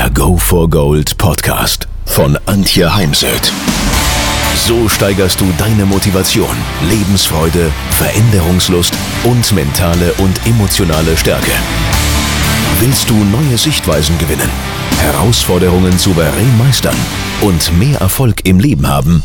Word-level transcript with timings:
Der 0.00 0.08
Go 0.08 0.38
for 0.38 0.70
Gold 0.70 1.18
Podcast 1.18 1.86
von 2.06 2.38
Antje 2.46 2.96
Heimsöth. 2.96 3.52
So 4.56 4.88
steigerst 4.88 5.38
du 5.42 5.44
deine 5.58 5.84
Motivation, 5.84 6.56
Lebensfreude, 6.88 7.70
Veränderungslust 7.90 8.94
und 9.24 9.52
mentale 9.52 10.14
und 10.14 10.40
emotionale 10.46 11.18
Stärke. 11.18 11.52
Willst 12.78 13.10
du 13.10 13.14
neue 13.14 13.58
Sichtweisen 13.58 14.16
gewinnen, 14.16 14.48
Herausforderungen 15.02 15.98
souverän 15.98 16.56
meistern 16.56 16.96
und 17.42 17.78
mehr 17.78 18.00
Erfolg 18.00 18.46
im 18.46 18.58
Leben 18.58 18.88
haben? 18.88 19.22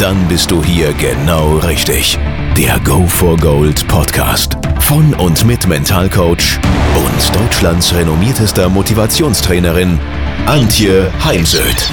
Dann 0.00 0.28
bist 0.28 0.52
du 0.52 0.62
hier 0.62 0.92
genau 0.92 1.56
richtig. 1.58 2.16
Der 2.56 2.78
Go 2.84 3.04
for 3.08 3.36
Gold 3.36 3.88
Podcast 3.88 4.52
von 4.78 5.12
und 5.14 5.44
mit 5.44 5.66
Mentalcoach 5.66 6.60
und 6.94 7.34
Deutschlands 7.34 7.92
renommiertester 7.92 8.68
Motivationstrainerin 8.68 9.98
Antje 10.46 11.12
Heimsöth. 11.24 11.90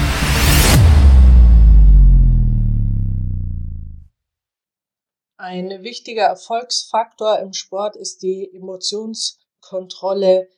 Ein 5.36 5.82
wichtiger 5.82 6.26
Erfolgsfaktor 6.26 7.40
im 7.40 7.54
Sport 7.54 7.96
ist 7.96 8.22
die 8.22 8.48
Emotionskontrolle. 8.54 10.48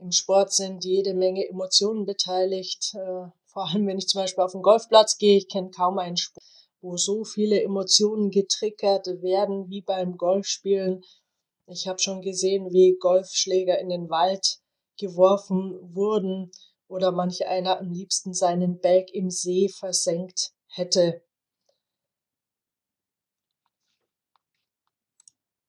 Im 0.00 0.12
Sport 0.12 0.52
sind 0.52 0.84
jede 0.84 1.14
Menge 1.14 1.48
Emotionen 1.48 2.04
beteiligt. 2.04 2.94
Äh, 2.94 3.30
vor 3.46 3.70
allem, 3.70 3.86
wenn 3.86 3.96
ich 3.96 4.08
zum 4.08 4.20
Beispiel 4.20 4.44
auf 4.44 4.52
den 4.52 4.60
Golfplatz 4.60 5.16
gehe, 5.16 5.38
ich 5.38 5.48
kenne 5.48 5.70
kaum 5.70 5.98
einen 5.98 6.18
Sport, 6.18 6.44
wo 6.80 6.96
so 6.96 7.24
viele 7.24 7.62
Emotionen 7.62 8.30
getriggert 8.30 9.06
werden 9.06 9.68
wie 9.68 9.82
beim 9.82 10.16
Golfspielen. 10.16 11.02
Ich 11.66 11.86
habe 11.86 11.98
schon 11.98 12.22
gesehen, 12.22 12.72
wie 12.72 12.96
Golfschläger 12.98 13.78
in 13.78 13.88
den 13.88 14.08
Wald 14.08 14.60
geworfen 14.98 15.78
wurden 15.94 16.50
oder 16.88 17.12
manch 17.12 17.46
einer 17.46 17.78
am 17.78 17.90
liebsten 17.90 18.34
seinen 18.34 18.80
Bag 18.80 19.06
im 19.12 19.30
See 19.30 19.68
versenkt 19.68 20.52
hätte. 20.68 21.22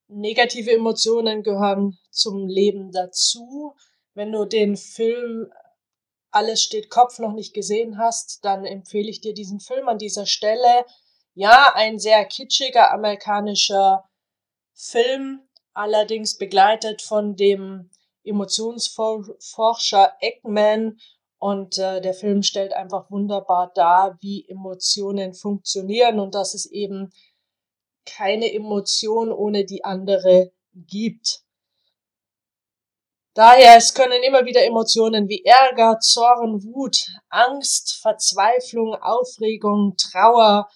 Negative 0.08 0.72
Emotionen 0.72 1.42
gehören 1.44 1.98
zum 2.10 2.48
Leben 2.48 2.92
dazu. 2.92 3.76
Wenn 4.14 4.34
du 4.34 4.44
den 4.44 4.76
Film 4.76 5.50
Alles 6.32 6.64
steht 6.64 6.90
Kopf 6.90 7.20
noch 7.20 7.34
nicht 7.34 7.54
gesehen 7.54 7.98
hast, 7.98 8.44
dann 8.44 8.66
empfehle 8.66 9.10
ich 9.10 9.22
dir 9.22 9.34
diesen 9.34 9.60
Film 9.60 9.90
an 9.90 9.98
dieser 9.98 10.26
Stelle. 10.26 10.86
Ja, 11.34 11.74
ein 11.76 12.00
sehr 12.00 12.24
kitschiger 12.26 12.92
amerikanischer 12.92 14.06
Film, 14.74 15.42
allerdings 15.74 16.38
begleitet 16.38 17.02
von 17.02 17.36
dem 17.36 17.90
Emotionsforscher 18.24 20.14
Eggman. 20.20 20.98
Und 21.38 21.78
äh, 21.80 22.02
der 22.02 22.14
Film 22.14 22.44
stellt 22.44 22.74
einfach 22.74 23.10
wunderbar 23.10 23.72
dar, 23.74 24.18
wie 24.22 24.48
Emotionen 24.48 25.34
funktionieren 25.34 26.20
und 26.20 26.36
dass 26.36 26.54
es 26.54 26.66
eben 26.68 27.12
keine 28.06 28.54
Emotion 28.54 29.32
ohne 29.32 29.66
die 29.66 29.84
andere 29.84 30.52
gibt. 30.76 31.44
Daher, 33.34 33.78
es 33.78 33.94
können 33.94 34.24
immer 34.24 34.46
wieder 34.46 34.66
Emotionen 34.66 35.30
wie 35.30 35.44
Ärger, 35.46 36.00
Zorn, 36.00 36.64
Wut, 36.64 37.08
Angst, 37.30 38.00
Verzweiflung, 38.02 38.96
Aufregung, 38.96 39.96
Trauer, 39.98 40.68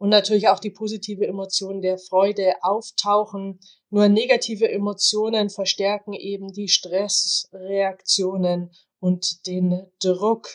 und 0.00 0.08
natürlich 0.08 0.48
auch 0.48 0.58
die 0.60 0.70
positive 0.70 1.26
Emotion 1.26 1.82
der 1.82 1.98
Freude 1.98 2.54
auftauchen. 2.62 3.60
Nur 3.90 4.08
negative 4.08 4.66
Emotionen 4.66 5.50
verstärken 5.50 6.14
eben 6.14 6.54
die 6.54 6.68
Stressreaktionen 6.68 8.72
und 8.98 9.46
den 9.46 9.92
Druck. 10.02 10.48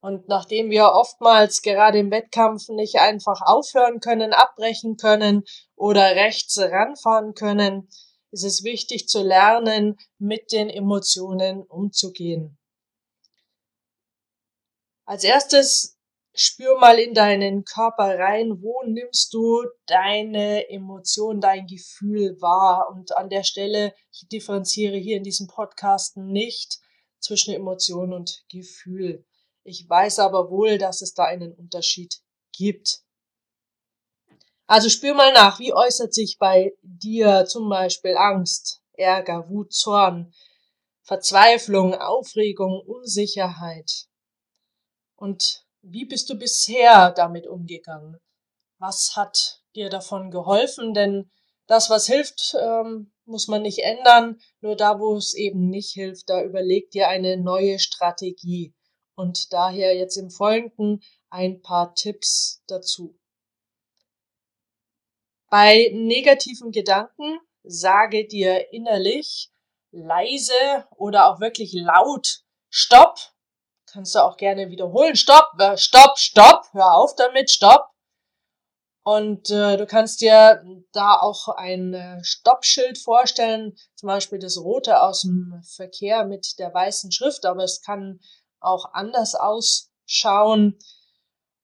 Und 0.00 0.26
nachdem 0.26 0.70
wir 0.70 0.94
oftmals 0.94 1.62
gerade 1.62 2.00
im 2.00 2.10
Wettkampf 2.10 2.70
nicht 2.70 2.96
einfach 2.96 3.40
aufhören 3.40 4.00
können, 4.00 4.32
abbrechen 4.32 4.96
können 4.96 5.44
oder 5.76 6.16
rechts 6.16 6.58
ranfahren 6.58 7.34
können, 7.34 7.88
ist 8.32 8.44
es 8.44 8.64
wichtig 8.64 9.08
zu 9.08 9.22
lernen, 9.22 9.98
mit 10.18 10.52
den 10.52 10.68
Emotionen 10.68 11.62
umzugehen. 11.62 12.58
Als 15.04 15.24
erstes 15.24 15.98
spür 16.34 16.78
mal 16.78 16.98
in 16.98 17.14
deinen 17.14 17.64
Körper 17.64 18.18
rein, 18.18 18.62
wo 18.62 18.82
nimmst 18.84 19.34
du 19.34 19.64
deine 19.86 20.68
Emotion, 20.70 21.40
dein 21.40 21.66
Gefühl 21.66 22.40
wahr. 22.40 22.88
Und 22.90 23.16
an 23.16 23.28
der 23.28 23.44
Stelle, 23.44 23.94
ich 24.10 24.28
differenziere 24.28 24.96
hier 24.96 25.18
in 25.18 25.24
diesem 25.24 25.46
Podcast 25.46 26.16
nicht 26.16 26.80
zwischen 27.20 27.54
Emotion 27.54 28.12
und 28.12 28.44
Gefühl. 28.50 29.24
Ich 29.64 29.88
weiß 29.88 30.18
aber 30.20 30.50
wohl, 30.50 30.78
dass 30.78 31.02
es 31.02 31.14
da 31.14 31.24
einen 31.24 31.52
Unterschied 31.52 32.20
gibt. 32.52 33.02
Also 34.72 34.88
spür 34.88 35.12
mal 35.12 35.34
nach, 35.34 35.58
wie 35.58 35.74
äußert 35.74 36.14
sich 36.14 36.38
bei 36.38 36.72
dir 36.80 37.44
zum 37.44 37.68
Beispiel 37.68 38.16
Angst, 38.16 38.80
Ärger, 38.94 39.50
Wut, 39.50 39.70
Zorn, 39.70 40.32
Verzweiflung, 41.02 41.94
Aufregung, 41.94 42.80
Unsicherheit. 42.86 44.06
Und 45.14 45.66
wie 45.82 46.06
bist 46.06 46.30
du 46.30 46.38
bisher 46.38 47.10
damit 47.10 47.46
umgegangen? 47.46 48.16
Was 48.78 49.14
hat 49.14 49.60
dir 49.76 49.90
davon 49.90 50.30
geholfen? 50.30 50.94
Denn 50.94 51.30
das, 51.66 51.90
was 51.90 52.06
hilft, 52.06 52.56
ähm, 52.58 53.12
muss 53.26 53.48
man 53.48 53.60
nicht 53.60 53.80
ändern. 53.80 54.40
Nur 54.62 54.74
da, 54.74 54.98
wo 54.98 55.14
es 55.18 55.34
eben 55.34 55.68
nicht 55.68 55.90
hilft, 55.92 56.30
da 56.30 56.42
überleg 56.42 56.90
dir 56.92 57.08
eine 57.08 57.36
neue 57.36 57.78
Strategie. 57.78 58.72
Und 59.16 59.52
daher 59.52 59.94
jetzt 59.94 60.16
im 60.16 60.30
Folgenden 60.30 61.02
ein 61.28 61.60
paar 61.60 61.94
Tipps 61.94 62.62
dazu. 62.66 63.18
Bei 65.52 65.90
negativen 65.92 66.72
Gedanken 66.72 67.38
sage 67.62 68.26
dir 68.26 68.72
innerlich 68.72 69.50
leise 69.90 70.86
oder 70.96 71.28
auch 71.28 71.40
wirklich 71.40 71.74
laut 71.74 72.40
Stopp, 72.70 73.18
Kannst 73.92 74.14
du 74.14 74.20
auch 74.20 74.38
gerne 74.38 74.70
wiederholen. 74.70 75.16
Stopp, 75.16 75.50
äh, 75.58 75.76
stopp, 75.76 76.18
stopp, 76.18 76.64
hör 76.72 76.94
auf 76.94 77.14
damit, 77.14 77.50
stopp. 77.50 77.90
Und 79.04 79.50
äh, 79.50 79.76
du 79.76 79.86
kannst 79.86 80.22
dir 80.22 80.64
da 80.92 81.18
auch 81.18 81.48
ein 81.48 81.92
äh, 81.92 82.24
Stoppschild 82.24 82.96
vorstellen, 82.96 83.76
zum 83.94 84.06
Beispiel 84.06 84.38
das 84.38 84.56
rote 84.56 85.02
aus 85.02 85.20
dem 85.22 85.60
Verkehr 85.76 86.24
mit 86.24 86.58
der 86.58 86.72
weißen 86.72 87.12
Schrift, 87.12 87.44
aber 87.44 87.64
es 87.64 87.82
kann 87.82 88.20
auch 88.60 88.94
anders 88.94 89.34
ausschauen. 89.34 90.78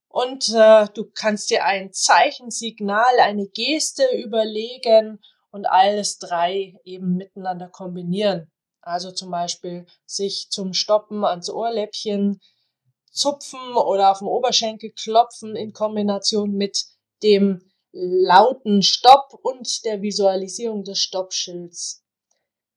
Und 0.09 0.49
äh, 0.55 0.87
du 0.95 1.11
kannst 1.15 1.51
dir 1.51 1.65
ein 1.65 1.93
Zeichensignal, 1.93 3.21
eine 3.21 3.47
Geste 3.49 4.05
überlegen 4.17 5.21
und 5.51 5.67
alles 5.67 6.19
drei 6.19 6.75
eben 6.85 7.17
miteinander 7.17 7.69
kombinieren. 7.69 8.51
Also 8.81 9.13
zum 9.13 9.31
Beispiel 9.31 9.87
sich 10.07 10.49
zum 10.51 10.73
Stoppen 10.73 11.25
ans 11.25 11.51
Ohrläppchen 11.51 12.41
zupfen 13.11 13.75
oder 13.75 14.11
auf 14.11 14.19
dem 14.19 14.29
Oberschenkel 14.29 14.93
klopfen 14.93 15.57
in 15.57 15.73
Kombination 15.73 16.53
mit 16.53 16.87
dem 17.23 17.61
lauten 17.93 18.83
Stopp 18.83 19.39
und 19.43 19.85
der 19.85 20.03
Visualisierung 20.03 20.85
des 20.85 20.99
Stoppschilds. 20.99 22.05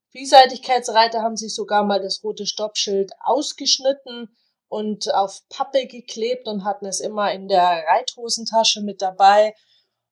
Vielseitigkeitsreiter 0.09 1.21
haben 1.21 1.37
sich 1.37 1.55
sogar 1.55 1.83
mal 1.83 2.01
das 2.01 2.23
rote 2.23 2.45
Stoppschild 2.45 3.11
ausgeschnitten 3.19 4.35
und 4.71 5.13
auf 5.13 5.41
Pappe 5.49 5.85
geklebt 5.85 6.47
und 6.47 6.63
hatten 6.63 6.85
es 6.85 7.01
immer 7.01 7.33
in 7.33 7.49
der 7.49 7.83
Reithosentasche 7.89 8.81
mit 8.81 9.01
dabei, 9.01 9.53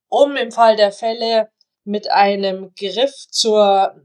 um 0.10 0.36
im 0.36 0.52
Fall 0.52 0.76
der 0.76 0.92
Fälle 0.92 1.50
mit 1.86 2.12
einem 2.12 2.74
Griff 2.78 3.14
zur 3.32 3.96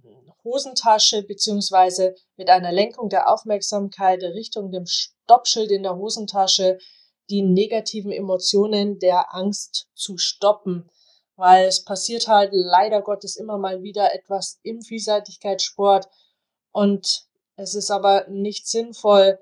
Hosentasche 0.45 1.25
beziehungsweise 1.25 2.15
mit 2.37 2.51
einer 2.51 2.71
Lenkung 2.71 3.09
der 3.09 3.33
Aufmerksamkeit 3.33 4.23
Richtung 4.23 4.71
dem 4.71 4.87
Stoppschild 4.87 5.73
in 5.73 5.83
der 5.83 5.97
Hosentasche 5.97 6.79
die 7.31 7.43
negativen 7.43 8.13
Emotionen 8.13 9.01
der 9.01 9.35
Angst 9.35 9.89
zu 9.95 10.19
stoppen. 10.19 10.89
Weil 11.35 11.67
es 11.67 11.85
passiert 11.85 12.29
halt 12.29 12.51
leider 12.53 13.03
Gottes 13.03 13.35
immer 13.35 13.59
mal 13.59 13.83
wieder 13.83 14.15
etwas 14.15 14.61
im 14.63 14.83
Vielseitigkeitssport 14.83 16.07
und 16.71 17.25
es 17.57 17.75
ist 17.75 17.91
aber 17.91 18.29
nicht 18.29 18.69
sinnvoll, 18.69 19.41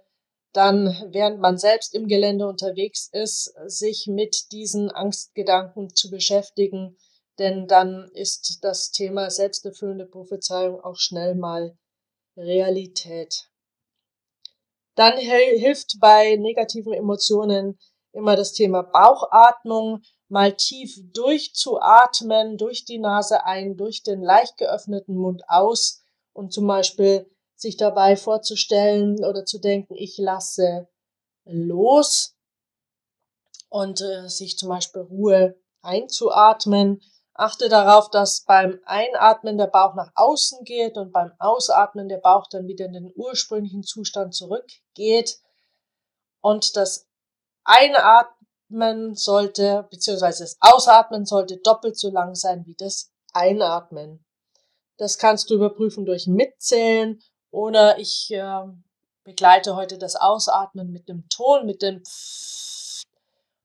dann, 0.53 0.95
während 1.11 1.41
man 1.41 1.57
selbst 1.57 1.95
im 1.95 2.07
Gelände 2.07 2.47
unterwegs 2.47 3.09
ist, 3.13 3.55
sich 3.67 4.07
mit 4.07 4.53
diesen 4.53 4.91
Angstgedanken 4.91 5.95
zu 5.95 6.11
beschäftigen, 6.11 6.97
denn 7.39 7.67
dann 7.67 8.11
ist 8.13 8.59
das 8.63 8.91
Thema 8.91 9.31
selbsterfüllende 9.31 10.07
Prophezeiung 10.07 10.81
auch 10.81 10.97
schnell 10.97 11.35
mal 11.35 11.77
Realität. 12.37 13.49
Dann 14.95 15.17
hilft 15.17 15.99
bei 16.01 16.37
negativen 16.37 16.93
Emotionen 16.93 17.79
immer 18.13 18.37
das 18.37 18.53
Thema 18.53 18.83
Bauchatmung, 18.83 20.03
mal 20.29 20.55
tief 20.55 20.99
durchzuatmen, 21.13 22.59
durch 22.59 22.85
die 22.85 22.99
Nase 22.99 23.45
ein, 23.45 23.77
durch 23.77 24.03
den 24.03 24.23
leicht 24.23 24.59
geöffneten 24.59 25.17
Mund 25.17 25.43
aus 25.49 26.03
und 26.35 26.53
zum 26.53 26.67
Beispiel 26.67 27.31
sich 27.63 27.77
dabei 27.77 28.17
vorzustellen 28.17 29.25
oder 29.25 29.45
zu 29.45 29.59
denken, 29.59 29.95
ich 29.95 30.19
lasse 30.19 30.89
los 31.45 32.37
und 33.69 34.01
äh, 34.03 34.29
sich 34.29 34.59
zum 34.59 34.69
Beispiel 34.69 35.03
Ruhe 35.03 35.57
einzuatmen. 35.81 37.01
Achte 37.35 37.71
darauf, 37.71 38.11
dass 38.11 38.45
beim 38.45 38.79
Einatmen 38.85 39.57
der 39.57 39.69
Bauch 39.69 39.95
nach 39.95 40.13
außen 40.15 40.65
geht 40.65 40.99
und 40.99 41.13
beim 41.13 41.33
Ausatmen 41.39 42.09
der 42.09 42.19
Bauch 42.19 42.47
dann 42.49 42.67
wieder 42.67 42.85
in 42.85 42.93
den 42.93 43.13
ursprünglichen 43.17 43.83
Zustand 43.83 44.35
zurückgeht. 44.35 45.39
Und 46.43 46.77
das 46.77 47.09
Einatmen 47.65 49.15
sollte, 49.15 49.89
beziehungsweise 49.91 50.45
das 50.45 50.59
Ausatmen 50.61 51.25
sollte 51.25 51.57
doppelt 51.59 51.97
so 51.97 52.11
lang 52.11 52.35
sein 52.35 52.67
wie 52.67 52.75
das 52.75 53.13
Einatmen. 53.33 54.27
Das 54.99 55.17
kannst 55.17 55.49
du 55.49 55.55
überprüfen 55.55 56.05
durch 56.05 56.27
Mitzählen 56.27 57.19
oder 57.53 57.99
ich 57.99 58.33
äh, 58.33 58.65
begleite 59.23 59.77
heute 59.77 59.99
das 59.99 60.17
Ausatmen 60.17 60.91
mit 60.91 61.09
dem 61.09 61.29
Ton, 61.29 61.67
mit 61.67 61.83
dem 61.83 62.05
Pfff. 62.05 63.05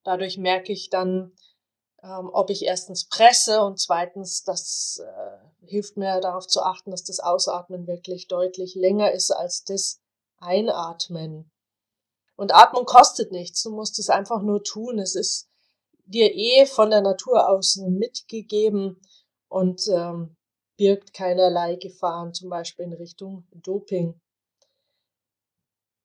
Dadurch 0.04 0.38
merke 0.38 0.72
ich 0.72 0.90
dann, 0.90 1.32
ähm, 2.04 2.30
ob 2.32 2.50
ich 2.50 2.64
erstens 2.64 3.06
presse 3.06 3.62
und 3.64 3.80
zweitens, 3.80 4.44
das 4.44 5.02
äh, 5.04 5.66
hilft 5.66 5.98
mir 5.98 6.22
darauf 6.22 6.48
zu 6.48 6.62
achten, 6.62 6.92
dass 6.92 7.04
das 7.04 7.20
Ausatmen 7.20 7.88
wirklich 7.88 8.28
deutlich 8.28 8.76
länger 8.76 9.12
ist 9.12 9.32
als 9.32 9.64
das 9.64 10.00
Einatmen. 10.38 11.50
Und 12.36 12.54
Atmung 12.54 12.86
kostet 12.86 13.32
nichts, 13.32 13.64
du 13.64 13.72
musst 13.72 13.98
es 14.00 14.10
einfach 14.10 14.42
nur 14.42 14.64
tun. 14.64 15.00
Es 15.00 15.16
ist 15.16 15.50
dir 16.06 16.34
eh 16.34 16.66
von 16.66 16.90
der 16.90 17.02
Natur 17.02 17.50
aus 17.50 17.78
mitgegeben 17.78 19.02
und 19.50 19.88
ähm, 19.88 20.36
birgt 20.78 21.14
keinerlei 21.14 21.76
Gefahren, 21.76 22.34
zum 22.34 22.50
Beispiel 22.50 22.86
in 22.86 22.94
Richtung 22.94 23.48
Doping. 23.52 24.20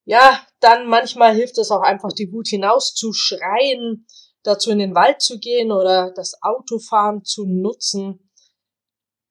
Ja, 0.04 0.44
dann 0.60 0.88
manchmal 0.88 1.34
hilft 1.34 1.58
es 1.58 1.70
auch 1.70 1.82
einfach, 1.82 2.12
die 2.12 2.32
Wut 2.32 2.48
hinauszuschreien, 2.48 4.06
dazu 4.42 4.70
in 4.70 4.78
den 4.78 4.94
Wald 4.94 5.22
zu 5.22 5.38
gehen 5.38 5.70
oder 5.70 6.10
das 6.10 6.42
Autofahren 6.42 7.24
zu 7.24 7.46
nutzen. 7.46 8.30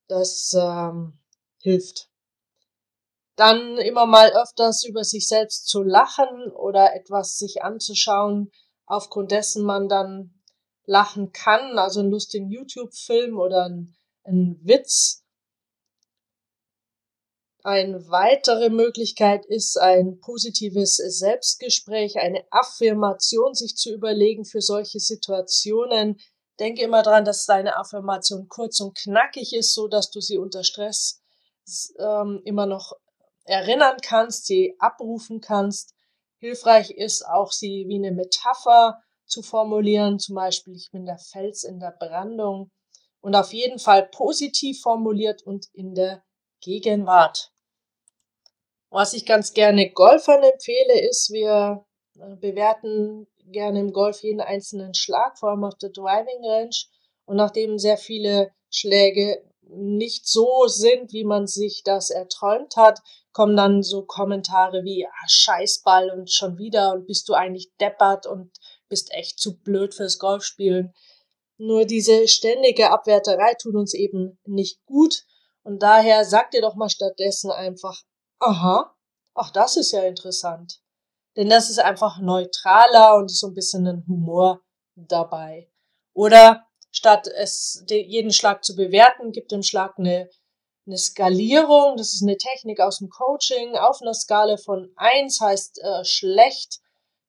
Das 0.08 0.56
ähm, 0.58 1.20
hilft. 1.62 2.10
Dann 3.36 3.78
immer 3.78 4.06
mal 4.06 4.32
öfters 4.32 4.84
über 4.84 5.04
sich 5.04 5.28
selbst 5.28 5.68
zu 5.68 5.84
lachen 5.84 6.52
oder 6.52 6.96
etwas 6.96 7.38
sich 7.38 7.64
anzuschauen, 7.64 8.52
aufgrund 8.86 9.32
dessen 9.32 9.64
man 9.64 9.90
dann 9.90 10.42
lachen 10.86 11.32
kann, 11.32 11.78
also 11.78 12.00
einen 12.00 12.12
lustigen 12.12 12.50
YouTube-Film 12.50 13.38
oder 13.38 13.66
ein, 13.66 13.96
ein 14.24 14.60
Witz, 14.64 15.21
eine 17.64 18.08
weitere 18.10 18.70
Möglichkeit 18.70 19.46
ist 19.46 19.78
ein 19.78 20.20
positives 20.20 20.96
Selbstgespräch, 20.96 22.18
eine 22.20 22.44
Affirmation 22.50 23.54
sich 23.54 23.76
zu 23.76 23.94
überlegen 23.94 24.46
für 24.46 24.62
solche 24.62 25.00
Situationen. 25.00 26.20
Denke 26.60 26.84
immer 26.84 27.04
dran, 27.04 27.26
dass 27.26 27.46
deine 27.46 27.78
Affirmation 27.78 28.48
kurz 28.48 28.80
und 28.80 28.98
knackig 28.98 29.54
ist, 29.54 29.74
so 29.74 29.88
dass 29.88 30.12
du 30.12 30.22
sie 30.22 30.38
unter 30.38 30.64
Stress 30.64 31.22
ähm, 32.00 32.42
immer 32.46 32.66
noch 32.66 32.94
erinnern 33.46 33.98
kannst, 34.02 34.46
sie 34.46 34.76
abrufen 34.80 35.42
kannst. 35.42 35.94
Hilfreich 36.38 36.92
ist 36.92 37.26
auch, 37.26 37.52
sie 37.52 37.86
wie 37.88 37.98
eine 37.98 38.12
Metapher 38.12 39.02
zu 39.26 39.42
formulieren, 39.42 40.20
zum 40.20 40.36
Beispiel 40.36 40.76
ich 40.76 40.90
bin 40.92 41.06
der 41.06 41.18
Fels 41.18 41.64
in 41.64 41.80
der 41.80 41.96
Brandung 41.98 42.72
und 43.22 43.36
auf 43.36 43.54
jeden 43.54 43.80
Fall 43.80 44.08
positiv 44.08 44.82
formuliert 44.82 45.44
und 45.44 45.68
in 45.74 45.94
der 45.94 46.24
Gegenwart. 46.62 47.52
Was 48.90 49.14
ich 49.14 49.26
ganz 49.26 49.54
gerne 49.54 49.92
Golfern 49.92 50.44
empfehle, 50.44 51.08
ist, 51.10 51.32
wir 51.32 51.86
äh, 52.20 52.36
bewerten 52.36 53.28
gerne 53.46 53.80
im 53.80 53.94
Golf 53.94 54.22
jeden 54.22 54.42
einzelnen 54.42 54.94
Schlag, 54.94 55.38
vor 55.38 55.50
allem 55.50 55.64
auf 55.64 55.76
der 55.76 55.90
Driving 55.90 56.46
Range. 56.46 56.76
Und 57.26 57.38
nachdem 57.38 57.78
sehr 57.78 57.98
viele 57.98 58.52
Schläge 58.70 59.44
nicht 59.62 60.28
so 60.28 60.68
sind, 60.68 61.14
wie 61.14 61.24
man 61.24 61.48
sich 61.48 61.84
das 61.84 62.10
erträumt 62.10 62.76
hat, 62.76 63.00
kommen 63.32 63.56
dann 63.56 63.84
so 63.84 64.04
Kommentare 64.04 64.84
wie, 64.84 65.06
ah, 65.06 65.28
Scheißball 65.28 66.10
und 66.12 66.32
schon 66.32 66.58
wieder 66.58 66.94
und 66.94 67.08
bist 67.08 67.30
du 67.30 67.34
eigentlich 67.34 67.72
deppert 67.80 68.26
und 68.26 68.52
bist 68.90 69.14
echt 69.14 69.40
zu 69.40 69.58
blöd 69.62 69.94
fürs 69.94 70.20
Golfspielen. 70.20 70.94
Nur 71.58 71.86
diese 71.86 72.28
ständige 72.28 72.92
Abwerterei 72.92 73.54
tut 73.54 73.76
uns 73.76 73.94
eben 73.94 74.40
nicht 74.46 74.84
gut. 74.86 75.24
Und 75.64 75.80
daher 75.80 76.26
sag 76.26 76.52
dir 76.52 76.62
doch 76.62 76.76
mal 76.76 76.90
stattdessen 76.90 77.52
einfach, 77.52 78.02
aha, 78.40 78.96
ach, 79.36 79.52
das 79.52 79.78
ist 79.78 79.92
ja 79.92 80.04
interessant. 80.04 80.82
Denn 81.36 81.50
das 81.50 81.70
ist 81.70 81.80
einfach 81.80 82.20
neutraler 82.20 83.16
und 83.16 83.30
so 83.30 83.48
ein 83.48 83.54
bisschen 83.54 83.88
ein 83.88 84.04
Humor 84.08 84.62
dabei. 84.96 85.70
Oder 86.14 86.68
statt 86.92 87.28
es 87.28 87.86
jeden 87.88 88.32
Schlag 88.32 88.64
zu 88.66 88.76
bewerten, 88.76 89.32
gibt 89.32 89.52
dem 89.52 89.64
Schlag 89.64 89.98
eine, 89.98 90.30
eine 90.86 90.98
Skalierung. 90.98 91.96
Das 91.96 92.14
ist 92.14 92.24
eine 92.24 92.38
Technik 92.38 92.82
aus 92.82 92.98
dem 92.98 93.10
Coaching. 93.10 93.78
Auf 93.78 94.02
einer 94.02 94.14
Skala 94.14 94.58
von 94.58 94.92
eins 94.98 95.40
heißt 95.40 95.80
äh, 95.82 96.04
schlecht 96.04 96.82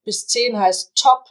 bis 0.05 0.27
zehn 0.27 0.59
heißt 0.59 0.95
top. 0.95 1.25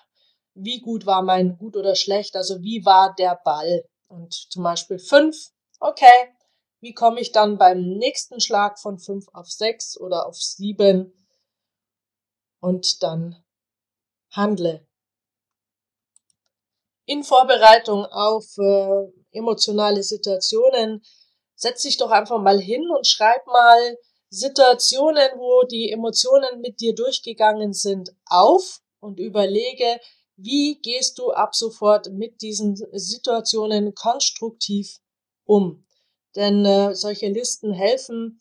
Wie 0.54 0.82
gut 0.82 1.06
war 1.06 1.22
mein 1.22 1.58
gut 1.58 1.78
oder 1.78 1.96
schlecht? 1.96 2.36
Also 2.36 2.62
wie 2.62 2.86
war 2.86 3.16
der 3.16 3.40
Ball? 3.44 3.86
Und 4.08 4.34
zum 4.34 4.64
Beispiel 4.64 5.00
fünf, 5.00 5.38
okay, 5.80 6.36
wie 6.82 6.94
komme 6.94 7.22
ich 7.22 7.32
dann 7.32 7.58
beim 7.58 7.82
nächsten 7.98 8.42
Schlag 8.42 8.80
von 8.80 8.98
5 8.98 9.28
auf 9.34 9.50
6 9.50 10.00
oder 10.00 10.26
auf 10.28 10.36
7 10.36 11.14
und 12.60 13.04
dann 13.04 13.44
handle. 14.32 14.86
In 17.06 17.24
Vorbereitung 17.24 18.06
auf 18.06 18.58
äh, 18.58 19.12
emotionale 19.32 20.04
Situationen 20.04 21.04
setz 21.56 21.84
dich 21.84 21.98
doch 21.98 22.12
einfach 22.12 22.42
mal 22.42 22.60
hin 22.60 22.90
und 22.90 23.06
schreib 23.06 23.46
mal 23.48 23.98
Situationen, 24.30 25.30
wo 25.36 25.68
die 25.68 25.92
Emotionen 25.92 26.62
mit 26.62 26.80
dir 26.80 26.96
durchgegangen 26.96 27.74
sind, 27.74 28.16
auf 28.26 28.82
und 29.00 29.20
überlege, 29.20 30.00
wie 30.38 30.80
gehst 30.82 31.20
du 31.20 31.32
ab 31.32 31.54
sofort 31.54 32.10
mit 32.12 32.42
diesen 32.42 32.76
Situationen 32.94 33.94
konstruktiv 33.94 35.00
um. 35.46 35.86
Denn 36.36 36.66
äh, 36.66 36.96
solche 36.96 37.28
Listen 37.28 37.74
helfen, 37.74 38.40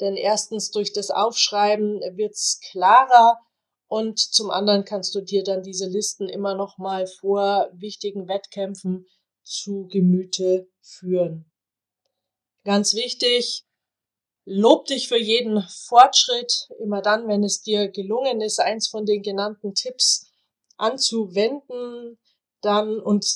denn 0.00 0.16
erstens 0.16 0.70
durch 0.70 0.92
das 0.92 1.10
Aufschreiben 1.10 2.00
wird's 2.16 2.60
klarer 2.70 3.38
und 3.86 4.18
zum 4.18 4.50
anderen 4.50 4.84
kannst 4.84 5.14
du 5.14 5.20
dir 5.20 5.42
dann 5.42 5.62
diese 5.62 5.86
Listen 5.86 6.28
immer 6.28 6.54
noch 6.54 6.78
mal 6.78 7.06
vor 7.06 7.70
wichtigen 7.72 8.28
Wettkämpfen 8.28 9.06
zu 9.42 9.88
Gemüte 9.88 10.68
führen. 10.80 11.50
Ganz 12.64 12.94
wichtig, 12.94 13.64
lob 14.44 14.86
dich 14.86 15.08
für 15.08 15.18
jeden 15.18 15.62
Fortschritt, 15.88 16.68
immer 16.78 17.02
dann, 17.02 17.26
wenn 17.26 17.42
es 17.42 17.62
dir 17.62 17.88
gelungen 17.88 18.40
ist, 18.40 18.60
eins 18.60 18.88
von 18.88 19.06
den 19.06 19.22
genannten 19.22 19.74
Tipps 19.74 20.30
anzuwenden, 20.76 22.18
dann 22.60 23.00
und 23.00 23.26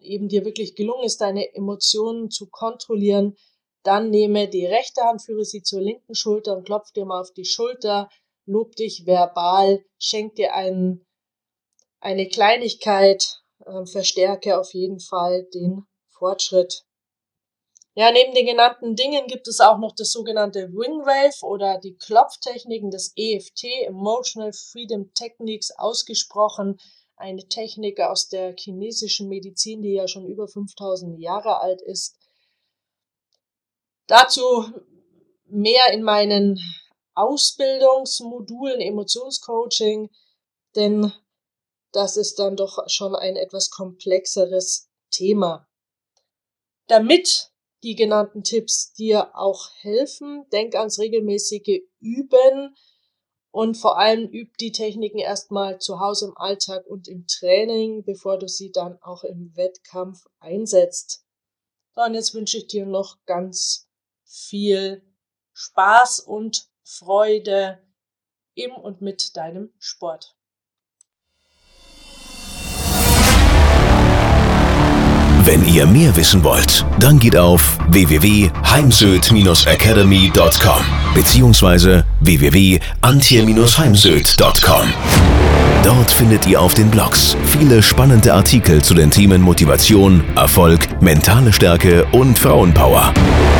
eben 0.00 0.28
dir 0.28 0.44
wirklich 0.44 0.74
gelungen 0.74 1.04
ist, 1.04 1.20
deine 1.20 1.54
Emotionen 1.54 2.30
zu 2.30 2.48
kontrollieren, 2.48 3.36
dann 3.82 4.10
nehme 4.10 4.48
die 4.48 4.66
rechte 4.66 5.02
Hand, 5.02 5.22
führe 5.22 5.44
sie 5.44 5.62
zur 5.62 5.80
linken 5.80 6.14
Schulter 6.14 6.56
und 6.56 6.64
klopf 6.64 6.92
dir 6.92 7.04
mal 7.04 7.20
auf 7.20 7.32
die 7.32 7.44
Schulter, 7.44 8.08
lob 8.46 8.76
dich 8.76 9.06
verbal, 9.06 9.84
schenk 9.98 10.34
dir 10.34 10.54
einen, 10.54 11.06
eine 12.00 12.28
Kleinigkeit, 12.28 13.42
äh, 13.64 13.86
verstärke 13.86 14.58
auf 14.58 14.74
jeden 14.74 15.00
Fall 15.00 15.44
den 15.54 15.86
Fortschritt. 16.08 16.84
Ja, 17.94 18.12
neben 18.12 18.34
den 18.34 18.46
genannten 18.46 18.94
Dingen 18.94 19.26
gibt 19.26 19.48
es 19.48 19.60
auch 19.60 19.78
noch 19.78 19.94
das 19.94 20.12
sogenannte 20.12 20.72
Wingwave 20.72 21.44
oder 21.44 21.78
die 21.78 21.96
Klopftechniken 21.96 22.90
des 22.90 23.12
EFT, 23.16 23.64
Emotional 23.86 24.52
Freedom 24.52 25.12
Techniques, 25.12 25.72
ausgesprochen. 25.76 26.78
Eine 27.16 27.46
Technik 27.48 28.00
aus 28.00 28.28
der 28.28 28.54
chinesischen 28.56 29.28
Medizin, 29.28 29.82
die 29.82 29.94
ja 29.94 30.06
schon 30.06 30.26
über 30.26 30.46
5000 30.46 31.18
Jahre 31.18 31.60
alt 31.60 31.82
ist. 31.82 32.16
Dazu 34.10 34.64
mehr 35.46 35.92
in 35.92 36.02
meinen 36.02 36.58
Ausbildungsmodulen 37.14 38.80
Emotionscoaching, 38.80 40.10
denn 40.74 41.12
das 41.92 42.16
ist 42.16 42.40
dann 42.40 42.56
doch 42.56 42.88
schon 42.88 43.14
ein 43.14 43.36
etwas 43.36 43.70
komplexeres 43.70 44.90
Thema. 45.12 45.68
Damit 46.88 47.52
die 47.84 47.94
genannten 47.94 48.42
Tipps 48.42 48.92
dir 48.94 49.30
auch 49.36 49.70
helfen, 49.78 50.44
denk 50.50 50.74
ans 50.74 50.98
regelmäßige 50.98 51.82
Üben 52.00 52.74
und 53.52 53.76
vor 53.76 53.96
allem 53.96 54.28
üb 54.28 54.56
die 54.58 54.72
Techniken 54.72 55.18
erstmal 55.18 55.78
zu 55.78 56.00
Hause 56.00 56.26
im 56.26 56.36
Alltag 56.36 56.84
und 56.84 57.06
im 57.06 57.28
Training, 57.28 58.02
bevor 58.02 58.40
du 58.40 58.48
sie 58.48 58.72
dann 58.72 59.00
auch 59.02 59.22
im 59.22 59.54
Wettkampf 59.54 60.26
einsetzt. 60.40 61.24
So, 61.94 62.02
und 62.02 62.14
jetzt 62.14 62.34
wünsche 62.34 62.58
ich 62.58 62.66
dir 62.66 62.86
noch 62.86 63.16
ganz 63.24 63.86
viel 64.30 65.02
Spaß 65.52 66.20
und 66.20 66.68
Freude 66.84 67.80
im 68.54 68.70
und 68.72 69.02
mit 69.02 69.36
deinem 69.36 69.70
Sport. 69.78 70.36
Wenn 75.42 75.66
ihr 75.66 75.86
mehr 75.86 76.14
wissen 76.16 76.44
wollt, 76.44 76.84
dann 77.00 77.18
geht 77.18 77.34
auf 77.36 77.78
www.heimsöd-academy.com 77.88 80.84
bzw. 81.14 82.02
www.antje-heimsöd.com. 82.20 84.94
Dort 85.82 86.10
findet 86.10 86.46
ihr 86.46 86.60
auf 86.60 86.74
den 86.74 86.90
Blogs 86.90 87.38
viele 87.46 87.82
spannende 87.82 88.34
Artikel 88.34 88.82
zu 88.82 88.92
den 88.92 89.10
Themen 89.10 89.40
Motivation, 89.40 90.22
Erfolg, 90.36 91.00
mentale 91.00 91.54
Stärke 91.54 92.04
und 92.12 92.38
Frauenpower. 92.38 93.14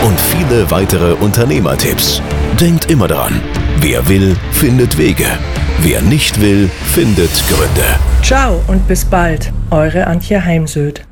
Und 0.05 0.19
viele 0.21 0.71
weitere 0.71 1.13
Unternehmertipps. 1.15 2.23
Denkt 2.59 2.91
immer 2.91 3.07
daran, 3.07 3.41
wer 3.81 4.09
will, 4.09 4.35
findet 4.53 4.97
Wege. 4.97 5.27
Wer 5.81 6.01
nicht 6.01 6.41
will, 6.41 6.71
findet 6.95 7.31
Gründe. 7.49 7.99
Ciao 8.23 8.61
und 8.67 8.87
bis 8.89 9.05
bald, 9.05 9.53
eure 9.71 10.07
Antje 10.07 10.45
Heimsöd. 10.45 11.03